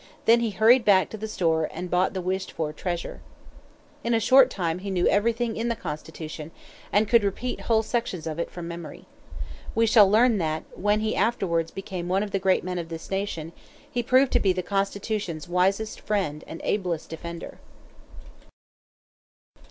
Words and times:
Then 0.25 0.39
he 0.39 0.49
hurried 0.49 0.83
back 0.83 1.11
to 1.11 1.15
the 1.17 1.27
store 1.27 1.69
and 1.71 1.87
bought 1.87 2.15
the 2.15 2.23
wished 2.23 2.51
for 2.53 2.73
treasure. 2.73 3.21
In 4.03 4.15
a 4.15 4.19
short 4.19 4.49
time 4.49 4.79
he 4.79 4.89
knew 4.89 5.05
everything 5.07 5.55
in 5.55 5.67
the 5.67 5.75
Constitution, 5.75 6.49
and 6.91 7.07
could 7.07 7.23
repeat 7.23 7.61
whole 7.69 7.83
sections 7.83 8.25
of 8.25 8.39
it 8.39 8.49
from 8.49 8.67
memory. 8.67 9.05
We 9.75 9.85
shall 9.85 10.09
learn 10.09 10.39
that, 10.39 10.63
when 10.75 11.01
he 11.01 11.15
afterwards 11.15 11.69
became 11.69 12.07
one 12.09 12.23
of 12.23 12.31
the 12.31 12.39
great 12.39 12.63
men 12.63 12.79
of 12.79 12.89
this 12.89 13.11
nation, 13.11 13.53
he 13.91 14.01
proved 14.01 14.31
to 14.31 14.39
be 14.39 14.53
the 14.53 14.63
Constitution's 14.63 15.47
wisest 15.47 16.01
friend 16.01 16.43
and 16.47 16.61
ablest 16.63 17.09
defender. 17.11 17.59